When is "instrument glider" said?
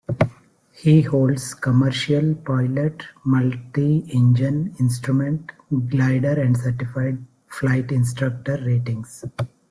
4.79-6.41